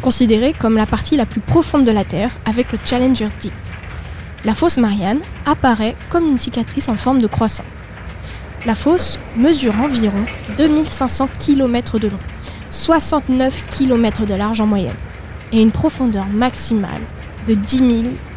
considérée 0.00 0.54
comme 0.58 0.76
la 0.76 0.86
partie 0.86 1.16
la 1.16 1.26
plus 1.26 1.40
profonde 1.40 1.84
de 1.84 1.90
la 1.90 2.04
Terre 2.04 2.30
avec 2.46 2.72
le 2.72 2.78
Challenger 2.82 3.28
Deep. 3.40 3.52
La 4.46 4.54
fosse 4.54 4.78
Marianne 4.78 5.20
apparaît 5.44 5.96
comme 6.08 6.26
une 6.26 6.38
cicatrice 6.38 6.88
en 6.88 6.96
forme 6.96 7.20
de 7.20 7.26
croissant. 7.26 7.64
La 8.64 8.74
fosse 8.74 9.18
mesure 9.36 9.78
environ 9.78 10.24
2500 10.56 11.28
km 11.38 11.98
de 11.98 12.08
long, 12.08 12.18
69 12.70 13.64
km 13.68 14.24
de 14.24 14.34
large 14.34 14.62
en 14.62 14.66
moyenne, 14.66 14.96
et 15.52 15.60
une 15.60 15.72
profondeur 15.72 16.24
maximale 16.32 17.02
de 17.46 17.54
10 17.54 17.82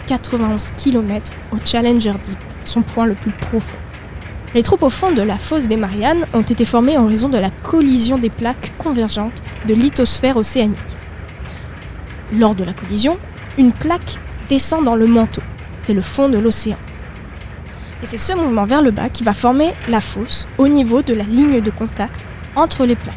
091 0.08 0.72
km 0.76 1.32
au 1.54 1.58
Challenger 1.64 2.14
Deep, 2.26 2.38
son 2.66 2.82
point 2.82 3.06
le 3.06 3.16
plus 3.16 3.32
profond. 3.32 3.78
Les 4.56 4.64
trous 4.64 4.78
au 4.82 4.90
fond 4.90 5.12
de 5.12 5.22
la 5.22 5.38
fosse 5.38 5.68
des 5.68 5.78
Mariannes 5.78 6.26
ont 6.34 6.42
été 6.42 6.66
formés 6.66 6.98
en 6.98 7.06
raison 7.06 7.30
de 7.30 7.38
la 7.38 7.52
collision 7.52 8.18
des 8.18 8.32
plaques 8.32 8.74
convergentes 8.80 9.44
de 9.68 9.76
lithosphère 9.76 10.38
océanique. 10.38 10.80
Lors 12.34 12.56
de 12.56 12.64
la 12.64 12.74
collision, 12.74 13.20
une 13.60 13.72
plaque 13.72 14.18
descend 14.50 14.84
dans 14.84 14.96
le 14.96 15.06
manteau, 15.06 15.44
c'est 15.78 15.94
le 15.94 16.02
fond 16.02 16.30
de 16.30 16.40
l'océan. 16.40 16.78
Et 18.02 18.08
c'est 18.08 18.18
ce 18.18 18.34
mouvement 18.34 18.66
vers 18.66 18.82
le 18.82 18.90
bas 18.90 19.10
qui 19.10 19.24
va 19.24 19.34
former 19.34 19.74
la 19.88 20.02
fosse 20.02 20.48
au 20.58 20.68
niveau 20.68 21.04
de 21.04 21.14
la 21.14 21.26
ligne 21.26 21.62
de 21.62 21.70
contact 21.70 22.26
entre 22.56 22.88
les 22.88 22.96
plaques. 22.96 23.16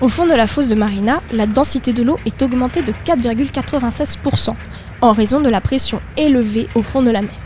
Au 0.00 0.08
fond 0.08 0.26
de 0.26 0.32
la 0.32 0.46
fosse 0.46 0.68
de 0.68 0.74
Marina, 0.74 1.20
la 1.34 1.46
densité 1.46 1.92
de 1.92 2.02
l'eau 2.02 2.18
est 2.24 2.40
augmentée 2.40 2.80
de 2.80 2.92
4,96% 3.04 4.54
en 5.02 5.12
raison 5.12 5.40
de 5.40 5.50
la 5.50 5.60
pression 5.60 6.00
élevée 6.16 6.68
au 6.74 6.82
fond 6.82 7.02
de 7.02 7.10
la 7.10 7.20
mer. 7.20 7.45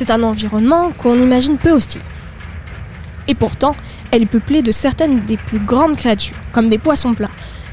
C'est 0.00 0.10
un 0.10 0.22
environnement 0.22 0.92
qu'on 0.92 1.20
imagine 1.20 1.58
peu 1.58 1.72
hostile. 1.72 2.00
Et 3.28 3.34
pourtant, 3.34 3.76
elle 4.10 4.22
est 4.22 4.26
peuplée 4.26 4.62
de 4.62 4.72
certaines 4.72 5.26
des 5.26 5.36
plus 5.36 5.58
grandes 5.58 5.94
créatures, 5.94 6.38
comme 6.52 6.70
des 6.70 6.78
poissons 6.78 7.12
plats, 7.12 7.28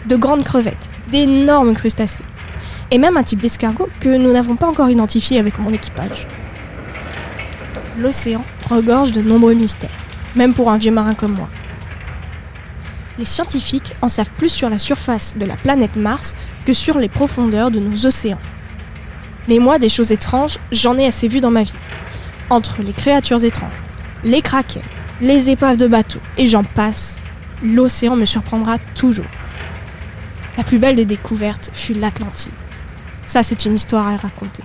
de 0.10 0.18
grandes 0.18 0.44
crevettes, 0.44 0.92
d'énormes 1.10 1.74
crustacés, 1.74 2.26
et 2.92 2.98
même 2.98 3.16
un 3.16 3.24
type 3.24 3.40
d'escargot 3.40 3.88
que 4.02 4.10
nous 4.10 4.34
n'avons 4.34 4.58
pas 4.58 4.68
encore 4.68 4.90
identifié 4.90 5.40
avec 5.40 5.58
mon 5.58 5.72
équipage. 5.72 6.28
L'océan 7.98 8.44
regorge 8.70 9.14
de 9.14 9.22
nombreux 9.22 9.54
mystères, 9.54 9.90
même 10.36 10.54
pour 10.54 10.70
un 10.70 10.78
vieux 10.78 10.92
marin 10.92 11.14
comme 11.14 11.36
moi. 11.36 11.48
Les 13.18 13.24
scientifiques 13.24 13.94
en 14.02 14.10
savent 14.10 14.32
plus 14.38 14.50
sur 14.50 14.70
la 14.70 14.80
surface 14.80 15.34
de 15.38 15.46
la 15.46 15.56
planète 15.56 15.96
Mars 15.96 16.36
que 16.66 16.74
sur 16.74 16.98
les 16.98 17.08
profondeurs 17.08 17.72
de 17.72 17.80
nos 17.80 18.06
océans. 18.06 18.42
Mais 19.48 19.60
moi, 19.60 19.80
des 19.80 19.90
choses 19.90 20.12
étranges, 20.12 20.58
j'en 20.72 20.98
ai 20.98 21.06
assez 21.06 21.28
vu 21.28 21.40
dans 21.40 21.52
ma 21.52 21.64
vie. 21.64 21.74
Entre 22.50 22.82
les 22.82 22.94
créatures 22.94 23.44
étranges, 23.44 23.82
les 24.24 24.42
kraken, 24.42 24.84
les 25.22 25.50
épaves 25.50 25.78
de 25.78 25.88
bateaux, 25.88 26.22
et 26.38 26.48
j'en 26.48 26.64
passe, 26.64 27.20
l'océan 27.62 28.16
me 28.16 28.26
surprendra 28.26 28.78
toujours. 28.96 29.26
La 30.58 30.64
plus 30.64 30.80
belle 30.80 30.96
des 30.96 31.06
découvertes 31.06 31.70
fut 31.74 31.94
l'Atlantide. 31.94 32.52
Ça, 33.26 33.44
c'est 33.44 33.66
une 33.66 33.76
histoire 33.76 34.08
à 34.08 34.18
raconter. 34.18 34.64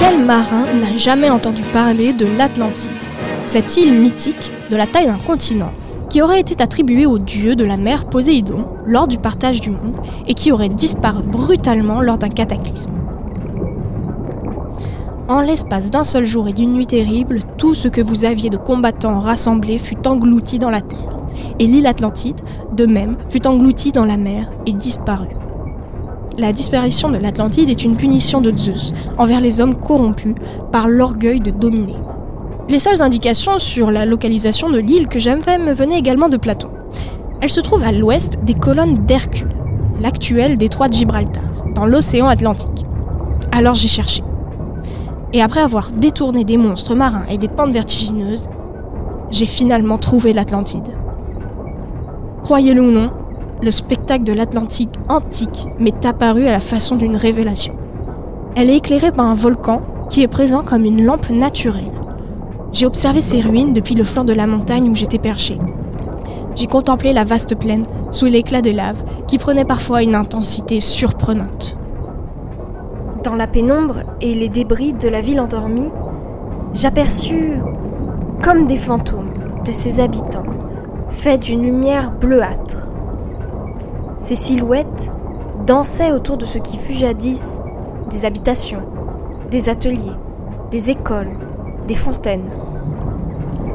Quel 0.00 0.24
marin 0.24 0.62
n'a 0.80 0.96
jamais 0.96 1.28
entendu 1.28 1.60
parler 1.74 2.14
de 2.14 2.24
l'Atlantide? 2.38 2.88
Cette 3.46 3.76
île 3.76 3.92
mythique, 3.92 4.50
de 4.70 4.76
la 4.76 4.86
taille 4.86 5.08
d'un 5.08 5.18
continent, 5.18 5.72
qui 6.08 6.22
aurait 6.22 6.40
été 6.40 6.62
attribuée 6.62 7.04
au 7.04 7.18
dieu 7.18 7.54
de 7.54 7.64
la 7.64 7.76
mer 7.76 8.06
Poséidon 8.06 8.64
lors 8.86 9.06
du 9.06 9.18
partage 9.18 9.60
du 9.60 9.68
monde 9.68 9.98
et 10.26 10.32
qui 10.32 10.52
aurait 10.52 10.70
disparu 10.70 11.22
brutalement 11.22 12.00
lors 12.00 12.16
d'un 12.16 12.30
cataclysme. 12.30 12.92
En 15.28 15.42
l'espace 15.42 15.90
d'un 15.90 16.02
seul 16.02 16.24
jour 16.24 16.48
et 16.48 16.54
d'une 16.54 16.72
nuit 16.72 16.86
terrible, 16.86 17.40
tout 17.58 17.74
ce 17.74 17.88
que 17.88 18.00
vous 18.00 18.24
aviez 18.24 18.48
de 18.48 18.56
combattants 18.56 19.20
rassemblés 19.20 19.76
fut 19.76 20.08
englouti 20.08 20.58
dans 20.58 20.70
la 20.70 20.80
terre, 20.80 21.18
et 21.58 21.66
l'île 21.66 21.86
Atlantide, 21.86 22.40
de 22.72 22.86
même, 22.86 23.18
fut 23.28 23.46
engloutie 23.46 23.92
dans 23.92 24.06
la 24.06 24.16
mer 24.16 24.50
et 24.64 24.72
disparut. 24.72 25.36
La 26.40 26.54
disparition 26.54 27.10
de 27.10 27.18
l'Atlantide 27.18 27.68
est 27.68 27.84
une 27.84 27.96
punition 27.96 28.40
de 28.40 28.50
Zeus 28.56 28.94
envers 29.18 29.42
les 29.42 29.60
hommes 29.60 29.74
corrompus 29.74 30.34
par 30.72 30.88
l'orgueil 30.88 31.40
de 31.40 31.50
dominer. 31.50 31.96
Les 32.70 32.78
seules 32.78 33.02
indications 33.02 33.58
sur 33.58 33.90
la 33.90 34.06
localisation 34.06 34.70
de 34.70 34.78
l'île 34.78 35.08
que 35.08 35.18
j'avais 35.18 35.58
me 35.58 35.74
venaient 35.74 35.98
également 35.98 36.30
de 36.30 36.38
Platon. 36.38 36.70
Elle 37.42 37.50
se 37.50 37.60
trouve 37.60 37.84
à 37.84 37.92
l'ouest 37.92 38.38
des 38.42 38.54
colonnes 38.54 39.04
d'Hercule, 39.04 39.54
l'actuel 40.00 40.56
détroit 40.56 40.88
de 40.88 40.94
Gibraltar, 40.94 41.44
dans 41.74 41.84
l'océan 41.84 42.28
Atlantique. 42.28 42.86
Alors 43.52 43.74
j'ai 43.74 43.88
cherché. 43.88 44.22
Et 45.34 45.42
après 45.42 45.60
avoir 45.60 45.92
détourné 45.92 46.44
des 46.44 46.56
monstres 46.56 46.94
marins 46.94 47.26
et 47.30 47.36
des 47.36 47.48
pentes 47.48 47.72
vertigineuses, 47.72 48.48
j'ai 49.30 49.46
finalement 49.46 49.98
trouvé 49.98 50.32
l'Atlantide. 50.32 50.88
Croyez-le 52.42 52.80
ou 52.80 52.90
non, 52.90 53.10
le 53.62 53.70
spectacle 53.70 54.24
de 54.24 54.32
l'Atlantique 54.32 54.94
antique 55.08 55.68
m'est 55.78 56.04
apparu 56.04 56.46
à 56.46 56.52
la 56.52 56.60
façon 56.60 56.96
d'une 56.96 57.16
révélation. 57.16 57.74
Elle 58.56 58.70
est 58.70 58.78
éclairée 58.78 59.12
par 59.12 59.26
un 59.26 59.34
volcan 59.34 59.82
qui 60.08 60.22
est 60.22 60.28
présent 60.28 60.62
comme 60.62 60.84
une 60.84 61.04
lampe 61.04 61.30
naturelle. 61.30 61.92
J'ai 62.72 62.86
observé 62.86 63.20
ces 63.20 63.40
ruines 63.40 63.72
depuis 63.72 63.94
le 63.94 64.04
flanc 64.04 64.24
de 64.24 64.32
la 64.32 64.46
montagne 64.46 64.88
où 64.88 64.94
j'étais 64.94 65.18
perché. 65.18 65.58
J'ai 66.56 66.66
contemplé 66.66 67.12
la 67.12 67.24
vaste 67.24 67.54
plaine 67.54 67.84
sous 68.10 68.26
l'éclat 68.26 68.62
de 68.62 68.70
lave 68.70 69.02
qui 69.26 69.38
prenait 69.38 69.64
parfois 69.64 70.02
une 70.02 70.14
intensité 70.14 70.80
surprenante. 70.80 71.76
Dans 73.22 73.34
la 73.34 73.46
pénombre 73.46 73.98
et 74.20 74.34
les 74.34 74.48
débris 74.48 74.94
de 74.94 75.08
la 75.08 75.20
ville 75.20 75.40
endormie, 75.40 75.90
j'aperçus 76.72 77.58
comme 78.42 78.66
des 78.66 78.78
fantômes 78.78 79.34
de 79.64 79.72
ses 79.72 80.00
habitants, 80.00 80.46
faits 81.10 81.42
d'une 81.42 81.62
lumière 81.62 82.10
bleuâtre. 82.10 82.79
Ces 84.30 84.36
silhouettes 84.36 85.12
dansaient 85.66 86.12
autour 86.12 86.36
de 86.36 86.44
ce 86.44 86.58
qui 86.58 86.76
fut 86.76 86.92
jadis 86.92 87.60
des 88.10 88.24
habitations, 88.24 88.82
des 89.50 89.68
ateliers, 89.68 90.14
des 90.70 90.90
écoles, 90.90 91.32
des 91.88 91.96
fontaines. 91.96 92.48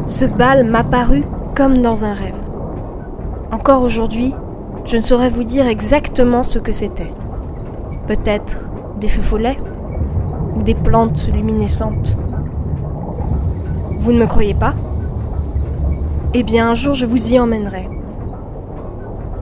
Ce 0.06 0.24
bal 0.24 0.64
m'apparut 0.64 1.26
comme 1.58 1.82
dans 1.82 2.06
un 2.06 2.14
rêve. 2.14 2.40
Encore 3.52 3.82
aujourd'hui, 3.82 4.34
je 4.86 4.96
ne 4.96 5.02
saurais 5.02 5.28
vous 5.28 5.44
dire 5.44 5.68
exactement 5.68 6.44
ce 6.44 6.60
que 6.60 6.72
c'était. 6.72 7.12
Peut-être 8.08 8.72
des 9.02 9.10
feux 9.10 9.22
follets 9.22 9.60
ou 10.56 10.64
des 10.64 10.76
plantes 10.76 11.28
luminescentes. 11.34 12.16
Vous 14.00 14.14
ne 14.14 14.20
me 14.20 14.26
croyez 14.26 14.54
pas? 14.54 14.74
Eh 16.34 16.44
bien, 16.44 16.70
un 16.70 16.76
jour, 16.76 16.94
je 16.94 17.06
vous 17.06 17.34
y 17.34 17.42
emmènerai. 17.42 17.90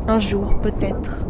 Un 0.05 0.19
jour, 0.19 0.59
peut-être. 0.61 1.22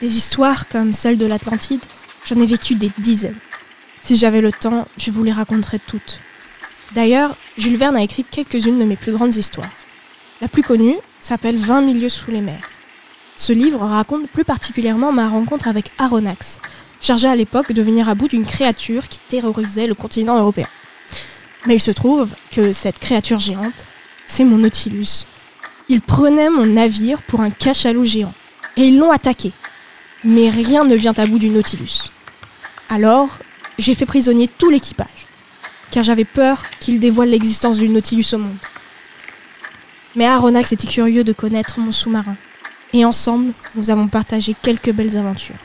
Des 0.00 0.16
histoires 0.16 0.66
comme 0.68 0.94
celle 0.94 1.18
de 1.18 1.26
l'Atlantide, 1.26 1.84
j'en 2.24 2.40
ai 2.40 2.46
vécu 2.46 2.74
des 2.74 2.90
dizaines. 2.96 3.36
Si 4.02 4.16
j'avais 4.16 4.40
le 4.40 4.50
temps, 4.50 4.88
je 4.96 5.10
vous 5.10 5.22
les 5.22 5.32
raconterais 5.32 5.78
toutes. 5.78 6.20
D'ailleurs, 6.94 7.36
Jules 7.58 7.76
Verne 7.76 7.96
a 7.96 8.02
écrit 8.02 8.24
quelques-unes 8.24 8.78
de 8.78 8.84
mes 8.84 8.96
plus 8.96 9.12
grandes 9.12 9.36
histoires. 9.36 9.68
La 10.40 10.48
plus 10.48 10.62
connue 10.62 10.96
s'appelle 11.20 11.58
20 11.58 11.82
milieux 11.82 12.08
sous 12.08 12.30
les 12.30 12.40
mers. 12.40 12.70
Ce 13.36 13.52
livre 13.52 13.80
raconte 13.80 14.26
plus 14.28 14.44
particulièrement 14.44 15.12
ma 15.12 15.28
rencontre 15.28 15.68
avec 15.68 15.90
Aronnax, 15.98 16.60
chargé 17.02 17.28
à 17.28 17.36
l'époque 17.36 17.72
de 17.72 17.82
venir 17.82 18.08
à 18.08 18.14
bout 18.14 18.28
d'une 18.28 18.46
créature 18.46 19.06
qui 19.06 19.20
terrorisait 19.28 19.86
le 19.86 19.94
continent 19.94 20.38
européen. 20.38 20.68
Mais 21.66 21.74
il 21.74 21.80
se 21.80 21.90
trouve 21.90 22.28
que 22.52 22.72
cette 22.72 22.98
créature 22.98 23.38
géante, 23.38 23.84
c'est 24.26 24.44
mon 24.44 24.56
Nautilus. 24.56 25.26
Il 25.90 26.00
prenait 26.00 26.48
mon 26.48 26.64
navire 26.64 27.20
pour 27.20 27.42
un 27.42 27.50
cachalot 27.50 28.06
géant, 28.06 28.32
et 28.78 28.84
ils 28.84 28.98
l'ont 28.98 29.12
attaqué. 29.12 29.52
Mais 30.24 30.50
rien 30.50 30.84
ne 30.84 30.94
vient 30.94 31.14
à 31.16 31.24
bout 31.24 31.38
du 31.38 31.48
Nautilus. 31.48 32.10
Alors, 32.90 33.28
j'ai 33.78 33.94
fait 33.94 34.04
prisonnier 34.04 34.48
tout 34.48 34.68
l'équipage, 34.68 35.26
car 35.90 36.04
j'avais 36.04 36.26
peur 36.26 36.62
qu'il 36.78 37.00
dévoile 37.00 37.30
l'existence 37.30 37.78
du 37.78 37.88
Nautilus 37.88 38.34
au 38.34 38.38
monde. 38.38 38.58
Mais 40.14 40.26
Aronnax 40.26 40.72
était 40.72 40.86
curieux 40.86 41.24
de 41.24 41.32
connaître 41.32 41.80
mon 41.80 41.90
sous-marin, 41.90 42.36
et 42.92 43.06
ensemble, 43.06 43.52
nous 43.76 43.88
avons 43.88 44.08
partagé 44.08 44.54
quelques 44.60 44.92
belles 44.92 45.16
aventures. 45.16 45.56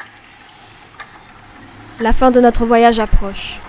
La 1.99 2.13
fin 2.13 2.31
de 2.31 2.39
notre 2.39 2.65
voyage 2.65 2.99
approche. 2.99 3.59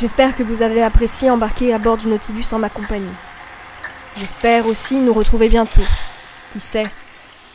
J'espère 0.00 0.36
que 0.36 0.42
vous 0.42 0.62
avez 0.62 0.82
apprécié 0.82 1.30
embarquer 1.30 1.72
à 1.72 1.78
bord 1.78 1.98
du 1.98 2.08
Nautilus 2.08 2.52
en 2.52 2.58
ma 2.58 2.68
compagnie. 2.68 3.06
J'espère 4.18 4.66
aussi 4.66 4.96
nous 4.96 5.12
retrouver 5.12 5.48
bientôt, 5.48 5.82
qui 6.50 6.58
sait, 6.58 6.90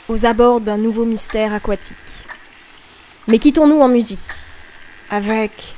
aux 0.08 0.26
abords 0.26 0.62
d'un 0.62 0.78
nouveau 0.78 1.04
mystère 1.04 1.54
aquatique. 1.54 1.96
Mais 3.32 3.40
quittons-nous 3.40 3.80
en 3.80 3.88
musique, 3.88 4.20
avec... 5.10 5.74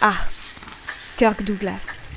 Ah, 0.00 0.26
Kirk 1.16 1.44
Douglas. 1.44 2.08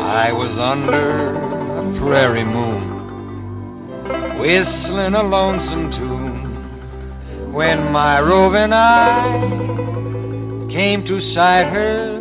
I 0.00 0.30
was 0.30 0.56
under 0.56 1.34
a 1.80 1.92
prairie 1.98 2.44
moon, 2.44 4.38
whistling 4.38 5.16
a 5.16 5.22
lonesome 5.24 5.90
tune, 5.90 6.54
when 7.50 7.90
my 7.90 8.20
roving 8.20 8.72
eye 8.72 9.40
came 10.68 11.02
to 11.02 11.20
sight 11.20 11.66
her, 11.66 12.11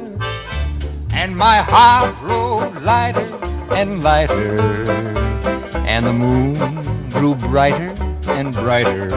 and 1.21 1.37
my 1.37 1.57
heart 1.57 2.19
rode 2.23 2.81
lighter 2.81 3.29
and 3.75 4.01
lighter, 4.01 4.57
and 5.85 6.03
the 6.07 6.11
moon 6.11 6.55
grew 7.11 7.35
brighter 7.35 7.93
and 8.25 8.51
brighter. 8.55 9.07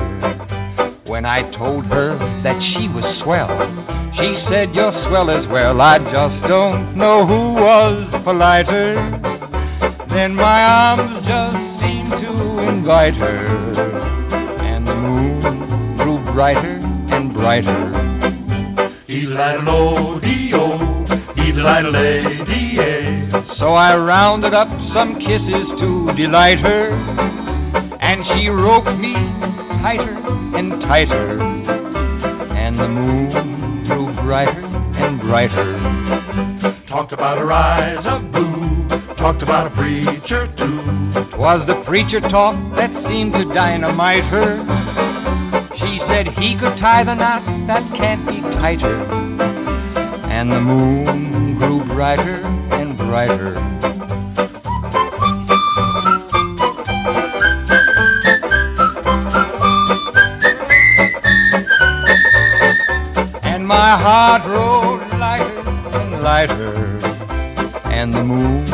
When 1.06 1.24
I 1.24 1.48
told 1.50 1.86
her 1.86 2.18
that 2.42 2.60
she 2.60 2.88
was 2.88 3.06
swell, 3.06 3.56
she 4.12 4.34
said, 4.34 4.76
You're 4.76 4.92
swell 4.92 5.30
as 5.30 5.48
well. 5.48 5.80
I 5.80 5.98
just 5.98 6.42
don't 6.42 6.94
know 6.94 7.24
who 7.24 7.54
was 7.54 8.12
politer. 8.22 8.96
Then 10.06 10.34
my 10.34 10.60
arms 10.62 11.22
just 11.22 11.78
seemed 11.78 12.18
to 12.18 12.32
invite 12.68 13.14
her, 13.14 13.46
and 14.60 14.86
the 14.86 14.94
moon 14.94 15.96
grew 15.96 16.18
brighter 16.34 16.76
and 17.14 17.32
brighter. 17.32 18.04
Ee-la-lo-dee-o. 21.54 23.42
So 23.44 23.74
I 23.74 23.96
rounded 23.96 24.54
up 24.54 24.80
some 24.80 25.18
kisses 25.20 25.72
to 25.74 26.12
delight 26.14 26.58
her, 26.58 26.90
and 28.00 28.26
she 28.26 28.48
roped 28.48 28.96
me 28.98 29.14
tighter 29.78 30.18
and 30.56 30.80
tighter, 30.80 31.40
and 32.52 32.74
the 32.76 32.88
moon 32.88 33.84
grew 33.84 34.12
brighter 34.24 34.64
and 34.96 35.20
brighter. 35.20 35.78
Talked 36.86 37.12
about 37.12 37.38
her 37.38 37.52
eyes 37.52 38.06
of 38.06 38.32
blue, 38.32 38.88
talked 39.14 39.42
about 39.42 39.68
a 39.68 39.70
preacher 39.70 40.48
too. 40.56 40.80
Twas 41.30 41.66
the 41.66 41.76
preacher 41.82 42.20
talk 42.20 42.56
that 42.74 42.96
seemed 42.96 43.34
to 43.34 43.44
dynamite 43.44 44.24
her. 44.24 44.58
She 45.72 46.00
said 46.00 46.26
he 46.26 46.56
could 46.56 46.76
tie 46.76 47.04
the 47.04 47.14
knot 47.14 47.44
that 47.68 47.94
can't 47.94 48.26
be 48.26 48.40
tighter, 48.50 48.96
and 50.28 50.50
the 50.50 50.60
moon 50.60 51.33
grew 51.64 51.82
brighter 51.84 52.40
and 52.72 52.96
brighter. 52.98 53.56
And 63.42 63.66
my 63.66 63.96
heart 64.04 64.44
rode 64.44 65.00
lighter 65.18 65.60
and 66.00 66.22
lighter, 66.22 66.74
and 67.86 68.12
the 68.12 68.22
moon 68.22 68.66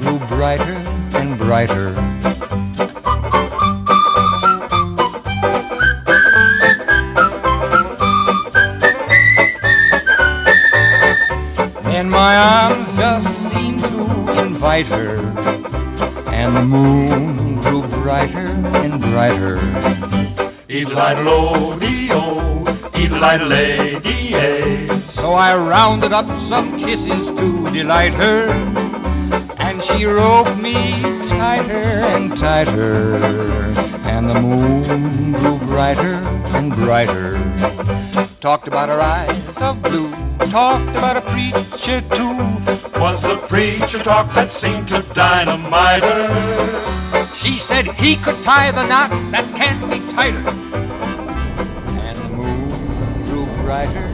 grew 0.00 0.18
brighter 0.28 0.78
and 1.14 1.38
brighter. 1.38 2.23
And 12.04 12.12
my 12.12 12.36
arms 12.36 12.92
just 12.98 13.48
seemed 13.48 13.82
to 13.86 14.28
invite 14.38 14.86
her, 14.88 15.20
and 16.28 16.54
the 16.54 16.62
moon 16.62 17.56
grew 17.62 17.80
brighter 17.80 18.48
and 18.84 19.00
brighter. 19.00 19.56
Ee-la-lo-dee-o, 20.68 22.62
ee-la-la-dee-ay. 22.94 25.00
So 25.06 25.32
I 25.32 25.56
rounded 25.56 26.12
up 26.12 26.36
some 26.36 26.78
kisses 26.78 27.32
to 27.32 27.70
delight 27.70 28.12
her, 28.12 28.50
and 29.56 29.82
she 29.82 30.04
roped 30.04 30.58
me 30.58 31.00
tighter 31.24 32.04
and 32.12 32.36
tighter, 32.36 33.16
and 34.04 34.28
the 34.28 34.38
moon 34.38 35.32
grew 35.32 35.56
brighter 35.56 36.20
and 36.52 36.74
brighter. 36.74 37.40
Talked 38.40 38.68
about 38.68 38.90
her 38.90 39.00
eyes 39.00 39.62
of 39.62 39.80
blue, 39.80 40.12
talked 40.50 40.90
about 40.96 41.16
a 41.16 41.20
preacher 41.20 42.00
too. 42.00 42.36
Was 43.00 43.22
the 43.22 43.36
preacher 43.48 43.98
talk 43.98 44.34
that 44.34 44.52
seemed 44.52 44.88
to 44.88 45.02
dynamite 45.12 46.02
her? 46.02 47.34
She 47.34 47.56
said 47.56 47.86
he 47.86 48.16
could 48.16 48.42
tie 48.42 48.70
the 48.70 48.86
knot 48.86 49.10
that 49.32 49.54
can't 49.54 49.90
be 49.90 50.00
tighter. 50.08 50.48
And 52.00 52.16
the 52.22 52.28
moon 52.28 53.24
grew 53.24 53.46
brighter 53.62 53.64
brighter 53.64 54.13